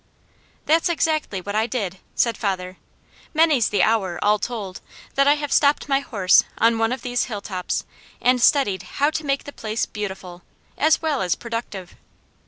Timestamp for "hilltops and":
7.25-8.41